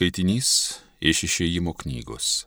[0.00, 2.46] Skaitinys iš išėjimo knygos.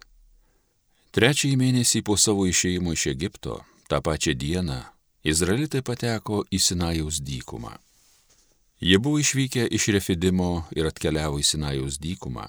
[1.13, 4.79] Trečiąjį mėnesį po savo išėjimo iš Egipto, tą pačią dieną,
[5.21, 7.75] Izraelitai pateko į Sinajaus dykumą.
[8.81, 12.47] Jie buvo išvykę iš Refidimo ir atkeliavo į Sinajaus dykumą,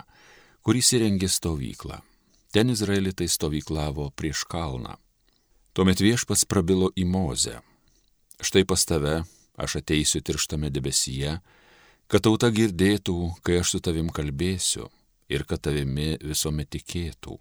[0.65, 2.01] kuris įrengė stovyklą.
[2.49, 4.97] Ten Izraelitai stovyklavo prieš kalną.
[5.77, 7.61] Tuomet viešpats prabilo į Mozę.
[8.41, 9.21] Štai pas tave
[9.61, 11.43] aš ateisiu tirštame debesyje,
[12.15, 14.85] kad tauta girdėtų, kai aš su tavim kalbėsiu
[15.35, 17.41] ir kad tavimi visuomet tikėtų.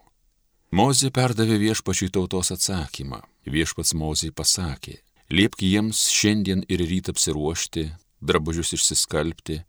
[0.73, 3.20] Mozė perdavė viešpačiui tautos atsakymą.
[3.45, 4.95] Viešpats Mozė pasakė,
[5.30, 7.84] liepk jiems šiandien ir ryt apsiruošti,
[8.26, 9.59] drabužius išsiskalbti,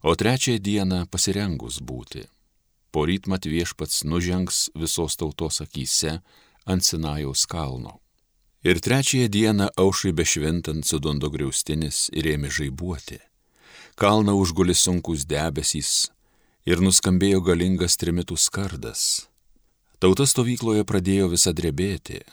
[0.00, 2.24] o trečiąją dieną pasirengus būti.
[2.88, 6.22] Po ryt mat viešpats nužengs visos tautos akise
[6.64, 7.98] ant Sinajaus kalno.
[8.64, 13.20] Ir trečiąją dieną aušai bešventant sudondo griaustinis ir ėmė žaibuoti
[13.94, 16.10] kalną užguli sunkus debesys
[16.66, 19.28] ir nuskambėjo galingas trimitų skardas.
[20.02, 22.24] Tauta stovykloje pradėjo visą drebėti.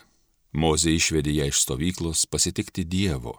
[0.52, 3.38] Mozė išvedė ją iš stovyklos pasitikti Dievo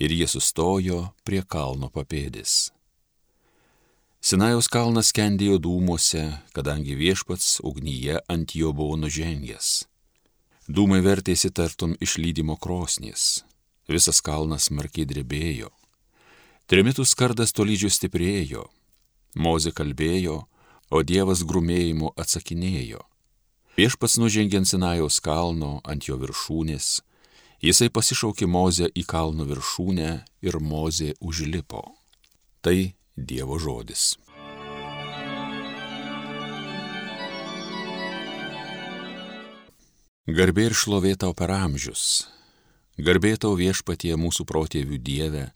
[0.00, 2.72] ir jie sustojo prie kalno papėdės.
[4.20, 6.24] Sinajaus kalnas kendėjo dūmuose,
[6.56, 9.84] kadangi viešpats ugnyje ant jo buvo nužengęs.
[10.68, 13.44] Dūmai vertėsi tartum iš lydimo krosnės.
[13.88, 15.70] Visas kalnas smarkiai drebėjo.
[16.70, 18.60] Trimitų skardas tolydžių stiprėjo,
[19.34, 20.36] Moze kalbėjo,
[20.94, 23.00] o Dievas grumėjimu atsakinėjo.
[23.74, 27.00] Viešpats nužengė ant Sinajaus kalno ant jo viršūnės,
[27.66, 30.14] jisai pasišaukė Mozę į kalno viršūnę
[30.46, 31.82] ir Mozė užlipo.
[32.62, 32.78] Tai
[33.18, 34.14] Dievo žodis.
[40.30, 42.28] Garbė ir šlovė tau per amžius,
[42.94, 45.48] garbė tau viešpatie mūsų protėvių Dieve,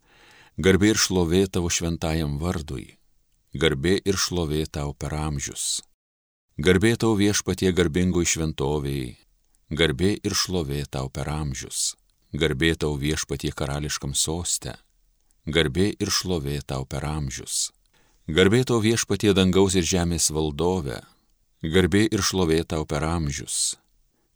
[0.55, 2.95] Garbė ir šlovė tavo šventajam vardui,
[3.59, 5.83] garbė ir šlovė tau per amžius.
[6.63, 9.17] Garbė tau viešpatie garbingoj šventoviai,
[9.75, 11.97] garbė ir šlovė tau per amžius.
[12.31, 14.77] Garbė tau viešpatie karališkam soste,
[15.47, 17.73] garbė ir šlovė tau per amžius.
[18.31, 21.03] Garbė tau viešpatie dangaus ir žemės valdove,
[21.63, 23.75] garbė ir šlovė tau per amžius.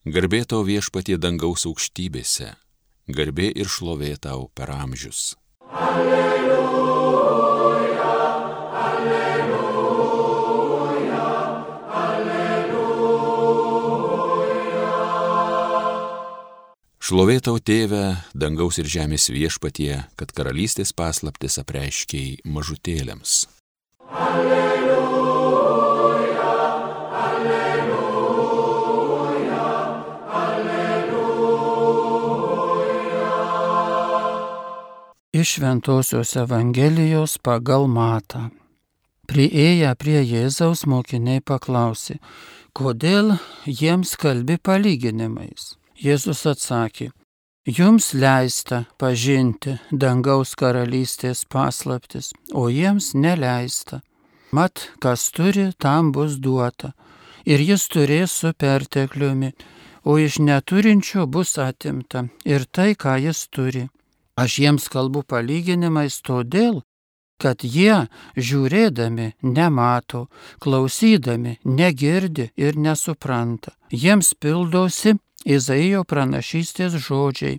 [0.02, 2.56] Garbė tau viešpatie dangaus aukštybėse,
[3.06, 5.36] garbė ir šlovė tau per amžius.
[5.72, 6.48] Alleluja.
[17.08, 23.46] Šlovėtau tėvę, dangaus ir žemės viešpatie, kad karalystės paslaptis apreiškiai mažutėlėms.
[24.12, 24.77] Alleluja.
[35.38, 38.40] Iš Ventosios Evangelijos pagal Matą.
[39.30, 42.16] Prieėję prie Jėzaus mokiniai paklausė,
[42.74, 43.36] kodėl
[43.80, 45.76] jiems kalbi palyginimais.
[46.06, 47.06] Jėzus atsakė,
[47.78, 54.00] jums leista pažinti dangaus karalystės paslaptis, o jiems neleista.
[54.50, 56.90] Mat, kas turi, tam bus duota,
[57.46, 59.52] ir jis turės su pertekliumi,
[60.02, 63.84] o iš neturinčio bus atimta ir tai, ką jis turi
[64.38, 66.82] Aš jiems kalbu palyginimais todėl,
[67.42, 68.06] kad jie
[68.36, 70.26] žiūrėdami nemato,
[70.62, 73.74] klausydami negirdi ir nesupranta.
[73.90, 75.16] Jiems pildosi
[75.46, 77.58] Izaijo pranašystės žodžiai.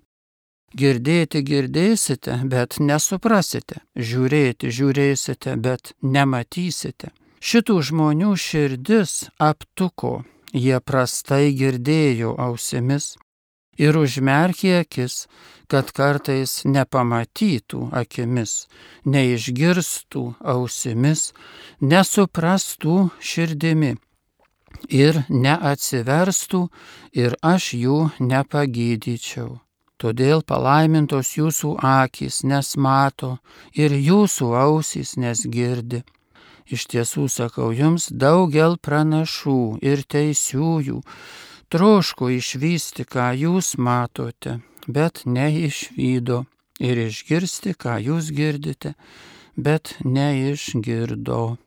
[0.79, 7.09] Girdėti girdėsite, bet nesuprasite, žiūrėti žiūrėsite, bet nematysite.
[7.39, 10.19] Šitų žmonių širdis aptuko,
[10.53, 13.15] jie prastai girdėjo ausimis
[13.79, 15.23] ir užmerkė akis,
[15.71, 18.67] kad kartais nepamatytų akimis,
[19.05, 20.23] neišgirstų
[20.53, 21.31] ausimis,
[21.79, 23.95] nesuprastų širdimi
[24.89, 26.61] ir neatsiverstų
[27.23, 29.59] ir aš jų nepagydyčiau.
[29.99, 33.37] Todėl palaimintos jūsų akis, nes mato,
[33.75, 36.05] ir jūsų ausys, nes girdi.
[36.71, 41.01] Iš tiesų sakau jums, daugel pranašų ir teisiųjų
[41.69, 46.43] troško išvysti, ką jūs matote, bet neišvydo,
[46.81, 48.95] ir išgirsti, ką jūs girdite,
[49.55, 51.57] bet neišgirdo.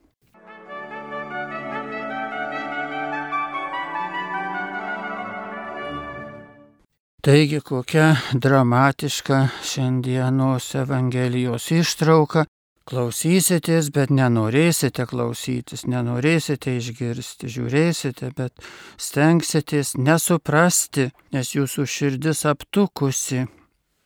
[7.23, 12.43] Taigi kokia dramatiška šiandienos Evangelijos ištrauka,
[12.89, 18.65] Klausysitės, bet nenorėsite klausytis, nenorėsite išgirsti, žiūrėsite, bet
[18.99, 23.47] stengsitės nesuprasti, nes jūsų širdis aptukusi.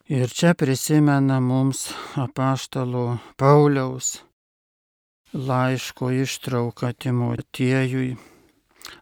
[0.06, 4.20] Ir čia prisimena mums apaštalo Pauliaus
[5.36, 8.16] laiško ištrauką Timotiejui.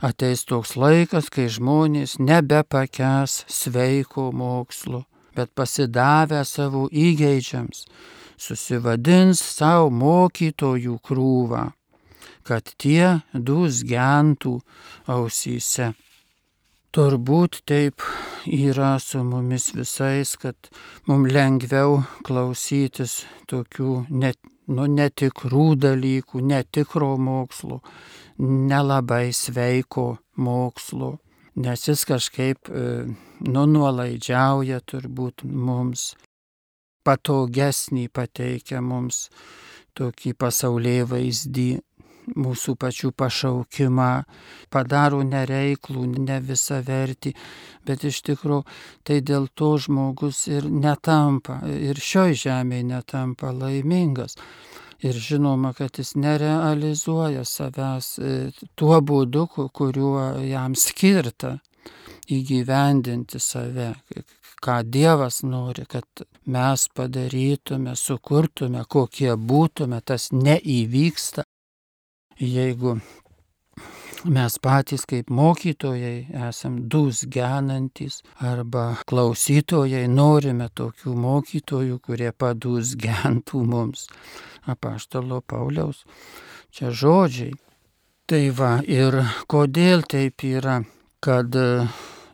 [0.01, 5.05] Ateis toks laikas, kai žmonės nebepakęs sveiko mokslo,
[5.37, 7.85] bet pasidavę savo įgeidžiams,
[8.41, 11.67] susivadins savo mokytojų krūvą,
[12.45, 14.59] kad tie dus gentų
[15.11, 15.93] ausyse.
[16.95, 18.05] Turbūt taip
[18.47, 20.55] yra su mumis visais, kad
[21.09, 24.39] mums lengviau klausytis tokių net,
[24.71, 27.81] nu, netikrų dalykų, netikro mokslo,
[28.39, 31.17] nelabai sveiko mokslo,
[31.59, 32.87] nes jis kažkaip e,
[33.43, 36.13] nu, nuolaidžiauja turbūt mums,
[37.05, 39.29] patogesnį pateikia mums
[39.95, 41.69] tokį pasaulyje vaizdį
[42.25, 44.11] mūsų pačių pašaukimą,
[44.73, 47.35] padaro nereiklų, ne visą vertį,
[47.87, 48.65] bet iš tikrųjų
[49.05, 54.39] tai dėl to žmogus ir netampa, ir šioj žemėje netampa laimingas.
[55.05, 58.37] Ir žinoma, kad jis nerealizuoja savęs e,
[58.79, 61.59] tuo būdu, kuriuo jam skirta
[62.29, 63.93] įgyvendinti save,
[64.65, 71.45] ką Dievas nori, kad mes padarytume, sukurtume, kokie būtume, tas neįvyksta
[72.39, 72.99] jeigu
[74.25, 83.65] mes patys kaip mokytojai esam dus genantis arba klausytojai norime tokių mokytojų, kurie padus gentų
[83.69, 84.09] mums.
[84.67, 86.05] Apaštalo Pauliaus
[86.73, 87.53] čia žodžiai.
[88.25, 90.81] Tai va ir kodėl taip yra,
[91.21, 91.53] kad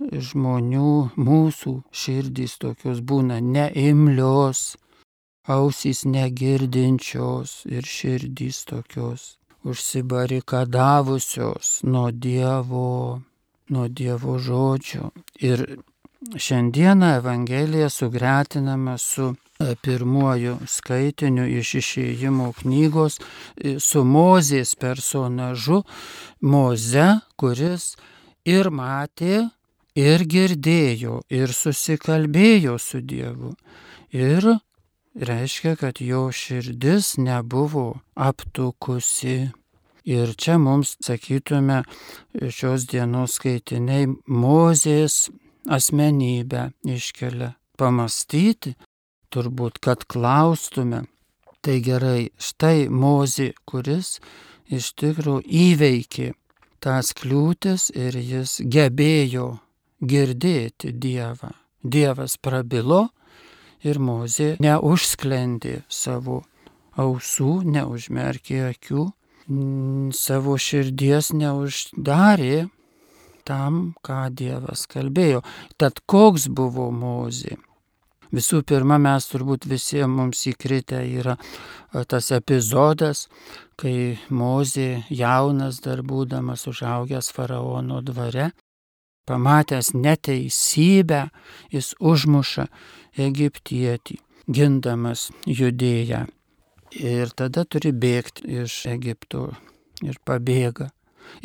[0.01, 4.79] žmonių mūsų širdys tokios būna neimlios,
[5.49, 13.21] ausys negirdinčios ir širdys tokios užsibarikadavusios nuo Dievo,
[13.69, 15.11] nuo Dievo žodžio.
[15.41, 15.79] Ir
[16.37, 19.37] šiandieną Evangelija sugretinama su e,
[19.83, 23.23] pirmuoju skaitiniu iš išėjimo knygos e,
[23.81, 25.83] su Mozės personažu
[26.41, 27.97] Moze, kuris
[28.45, 29.51] ir matė,
[29.99, 33.55] ir girdėjo, ir susikalbėjo su Dievu.
[34.15, 34.47] Ir
[35.15, 39.51] reiškia, kad jo širdis nebuvo aptukusi.
[40.11, 41.83] Ir čia mums, sakytume,
[42.49, 45.29] šios dienos skaitiniai Mozės
[45.69, 47.55] asmenybę iškelia.
[47.77, 48.75] Pamastyti,
[49.33, 51.05] turbūt, kad klaustume.
[51.61, 54.19] Tai gerai, štai Mozė, kuris
[54.73, 56.31] iš tikrųjų įveikė
[56.81, 59.59] tas kliūtis ir jis gebėjo
[60.01, 61.55] girdėti Dievą.
[61.81, 63.09] Dievas prabilo,
[63.83, 66.43] ir Mozė neužsklendė savo
[67.01, 69.07] ausų, neužmerkė akių,
[70.15, 72.69] savo širdies neuždarė
[73.49, 75.43] tam, ką Dievas kalbėjo.
[75.81, 77.57] Tad koks buvo Mozė?
[78.31, 81.35] Visų pirma, mes turbūt visiems mums įkritę yra
[82.07, 83.25] tas epizodas,
[83.81, 88.53] kai Mozė jaunas dar būdamas užaugęs faraono dvare,
[89.31, 91.23] pamatęs neteisybę,
[91.71, 92.67] jis užmuša
[93.31, 94.19] egiptietį,
[94.51, 96.27] gindamas judėją.
[96.99, 99.53] Ir tada turi bėgti iš Egipto
[100.03, 100.91] ir pabėga.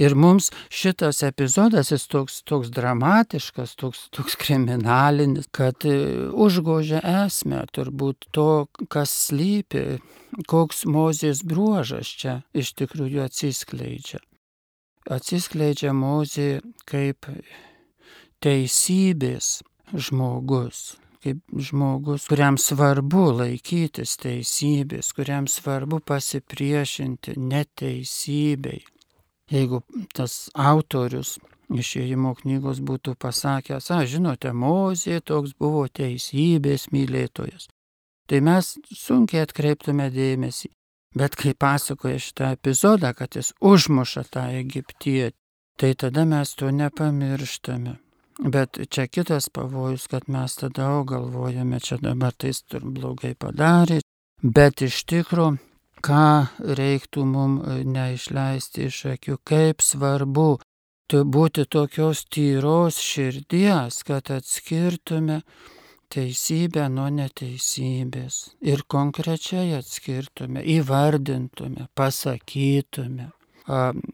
[0.01, 5.95] Ir mums šitas epizodas jis toks, toks dramatiškas, toks, toks kriminalinis, kad e,
[6.33, 9.99] užgožia esmę turbūt to, kas slypi,
[10.49, 14.23] koks mozės bruožas čia iš tikrųjų atsiskleidžia.
[15.05, 16.49] Atsiskleidžia mozė
[16.89, 17.29] kaip
[18.45, 19.59] teisybės
[19.93, 28.83] žmogus, kaip žmogus, kuriam svarbu laikytis teisybės, kuriam svarbu pasipriešinti neteisybei.
[29.49, 29.81] Jeigu
[30.13, 31.35] tas autorius
[31.73, 37.67] išėjimo knygos būtų pasakęs, a, žinote, Mozė toks buvo teisybės mylėtojas,
[38.29, 40.71] tai mes sunkiai atkreiptume dėmesį.
[41.15, 45.37] Bet kai pasakoja šitą epizodą, kad jis užmuša tą egiptietį,
[45.79, 47.95] tai tada mes to nepamirštame.
[48.39, 54.01] Bet čia kitas pavojus, kad mes tada galvojame, čia dabar tai blogai padarė,
[54.44, 55.56] bet iš tikrųjų,
[56.04, 56.25] ką
[56.77, 60.50] reiktų mums e, neišleisti iš akių, kaip svarbu
[61.08, 65.39] būti tokios tyros širdies, kad atskirtume
[66.12, 68.42] teisybę nuo neteisybės.
[68.62, 73.32] Ir konkrečiai atskirtume, įvardintume, pasakytume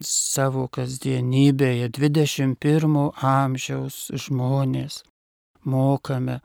[0.01, 5.01] savo kasdienybėje 21 amžiaus žmonės
[5.63, 6.39] mokame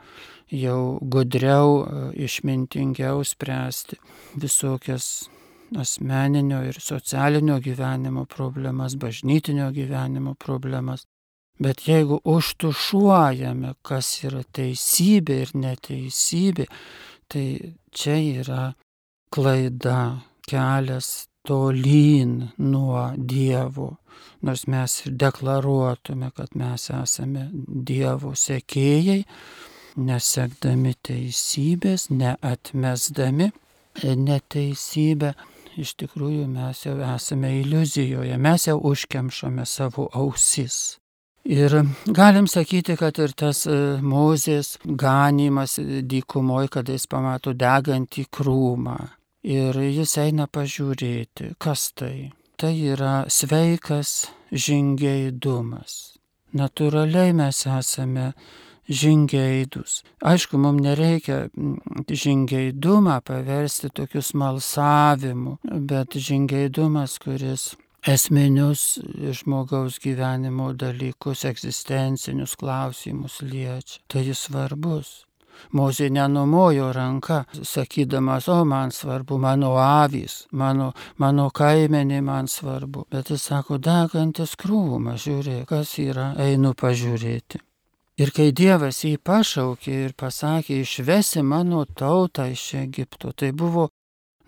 [0.51, 3.99] jau gudriau, išmintingiau spręsti
[4.37, 5.29] visokias
[5.77, 11.07] asmeninio ir socialinio gyvenimo problemas, bažnytinio gyvenimo problemas.
[11.59, 16.67] Bet jeigu užtušuojame, kas yra teisybė ir neteisybė,
[17.33, 17.47] tai
[17.91, 18.65] čia yra
[19.33, 23.97] klaida, kelias tolyn nuo Dievo.
[24.43, 27.49] Nors mes ir deklaruotume, kad mes esame
[27.91, 29.23] Dievo sekėjai,
[29.97, 33.51] nesekdami teisybės, neatmesdami
[34.05, 35.33] neteisybę,
[35.77, 40.99] iš tikrųjų mes jau esame iliuzijoje, mes jau užkemšame savo ausis.
[41.47, 41.71] Ir
[42.07, 48.97] galim sakyti, kad ir tas e, Mozės ganimas dykumoje, kada jis pamato degantį krūmą
[49.47, 52.33] ir jis eina pažiūrėti, kas tai.
[52.57, 56.17] Tai yra sveikas žingeidumas.
[56.57, 58.31] Natūraliai mes esame
[58.89, 60.01] žingeidus.
[60.25, 65.59] Aišku, mums nereikia mm, žingeidumą paversti tokiu smalsavimu,
[65.91, 67.75] bet žingeidumas, kuris
[68.07, 68.99] esminius
[69.41, 75.27] žmogaus gyvenimo dalykus, egzistencinius klausimus liečia, tai jis svarbus.
[75.77, 83.07] Mozė nenumojo ranką, sakydamas, o man svarbu, mano avys, mano, mano kaimenė man svarbu.
[83.11, 87.63] Bet jis sako, degantis krūmas, žiūrėk, kas yra, einu pažiūrėti.
[88.17, 93.91] Ir kai Dievas jį pašaukė ir pasakė, išvesi mano tautą iš Egipto, tai buvo,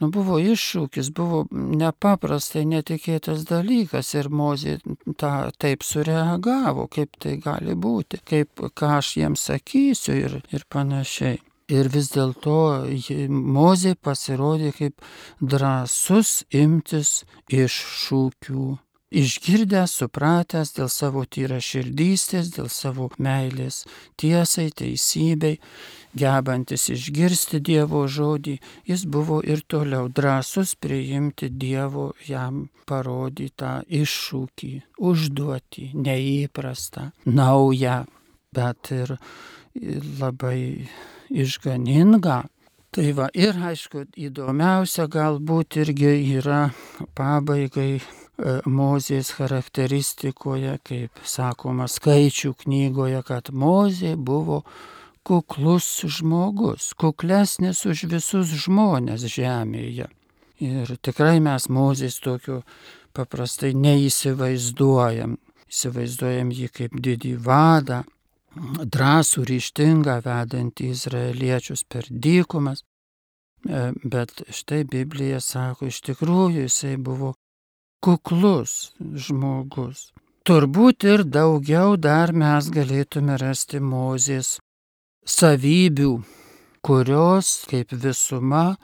[0.01, 4.79] nu, buvo iššūkis, buvo nepaprastai netikėtas dalykas ir Mozė
[5.21, 11.41] tą taip sureagavo, kaip tai gali būti, kaip ką aš jiems sakysiu ir, ir panašiai.
[11.69, 12.89] Ir vis dėlto
[13.29, 15.09] Mozė pasirodė kaip
[15.45, 18.69] drąsus imtis iššūkių
[19.09, 23.85] išgirdęs, supratęs dėl savo tyra širdystės, dėl savo meilės
[24.21, 25.59] tiesai, teisybei,
[26.17, 35.89] gebantis išgirsti Dievo žodį, jis buvo ir toliau drąsus priimti Dievo jam parodytą iššūkį, užduotį,
[35.95, 38.05] neįprastą, naują,
[38.55, 39.17] bet ir
[40.21, 40.89] labai
[41.29, 42.45] išganingą.
[42.89, 46.71] Tai va ir aišku, įdomiausia galbūt irgi yra
[47.15, 47.99] pabaigai
[48.39, 54.63] E, Mozės charakteristikoje, kaip sakoma skaičių knygoje, kad Mozė buvo
[55.29, 60.09] kuklus žmogus, kuklesnis už visus žmonės žemėje.
[60.65, 62.63] Ir tikrai mes Mozės tokiu
[63.15, 65.37] paprastai neįsivaizduojam.
[65.69, 68.03] Įsivaizduojam jį kaip didį vadą,
[68.95, 72.83] drąsų, ryštingą vedantį izraeliečius per dykumas.
[73.69, 77.35] E, bet štai Biblija sako, iš tikrųjų jisai buvo
[78.03, 80.09] kuklus žmogus.
[80.49, 84.57] Turbūt ir daugiau dar mes galėtume rasti Mozės
[85.27, 86.13] savybių,
[86.85, 88.77] kurios kaip visuma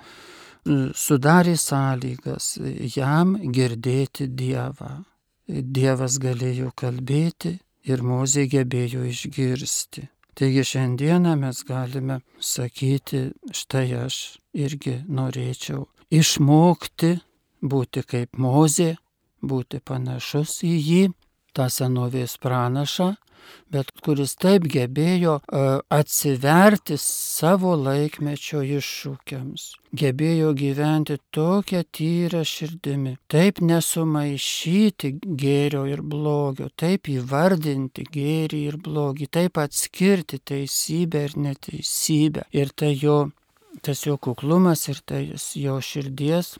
[0.96, 2.54] sudarė sąlygas
[2.96, 5.04] jam girdėti Dievą.
[5.48, 10.08] Dievas galėjo kalbėti ir Mozė gebėjo išgirsti.
[10.34, 14.16] Taigi šiandieną mes galime sakyti, štai aš
[14.56, 17.12] irgi norėčiau išmokti
[17.62, 18.94] būti kaip Mozė,
[19.42, 21.04] būti panašus į jį,
[21.54, 23.12] tą senovės pranašą,
[23.72, 33.60] bet kuris taip gebėjo uh, atsiverti savo laikmečio iššūkiams, gebėjo gyventi tokią tyrę širdimi, taip
[33.64, 42.48] nesumaišyti gėrio ir blogio, taip įvardinti gėrį ir blogį, taip atskirti teisybę ir neteisybę.
[42.54, 43.18] Ir tai jo,
[43.82, 46.56] tas jo kuklumas ir tai jo širdies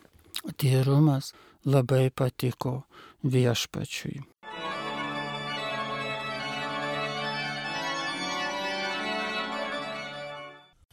[0.59, 1.33] tyrumas
[1.65, 2.83] labai patiko
[3.25, 4.34] viešpačiui.